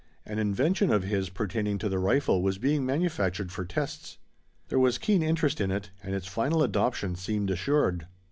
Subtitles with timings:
[0.25, 4.17] An invention of his pertaining to the rifle was being manufactured for tests.
[4.69, 8.07] There was keen interest in it and its final adoption seemed assured.